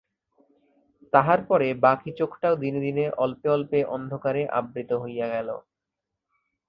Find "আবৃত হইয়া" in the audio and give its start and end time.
4.59-5.27